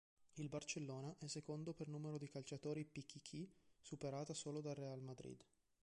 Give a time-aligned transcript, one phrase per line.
[0.37, 3.47] Il Barcellona è secondo per numero di calciatori Pichichi
[3.81, 5.43] superata solo dal Real Madrid.